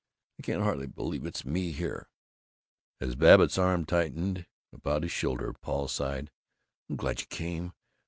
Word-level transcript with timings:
I 0.39 0.41
can't 0.41 0.63
hardly 0.63 0.87
believe 0.87 1.27
it's 1.27 1.45
me 1.45 1.73
here." 1.73 2.09
As 2.99 3.13
Babbitt's 3.15 3.59
arm 3.59 3.85
tightened 3.85 4.47
about 4.73 5.03
his 5.03 5.11
shoulder, 5.11 5.53
Paul 5.53 5.87
sighed, 5.87 6.31
"I'm 6.89 6.95
glad 6.95 7.19
you 7.21 7.27
came. 7.27 7.73